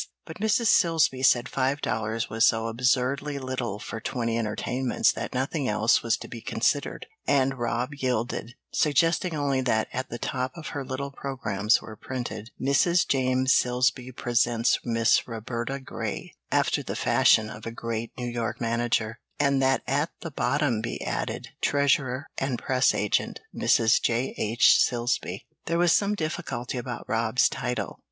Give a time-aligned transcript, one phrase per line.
[0.25, 0.65] But Mrs.
[0.65, 6.17] Silsby said five dollars was so absurdly little for twenty entertainments that nothing else was
[6.17, 11.11] to be considered, and Rob yielded, suggesting only that at the top of her little
[11.11, 13.07] programmes were printed: "Mrs.
[13.07, 19.19] James Silsby presents Miss Roberta Grey," after the fashion of a great New York manager,
[19.39, 24.01] and that at the bottom be added: "Treasurer and Press Agent, Mrs.
[24.01, 24.33] J.
[24.35, 24.79] H.
[24.79, 27.99] Silsby." There was some difficulty about Rob's title.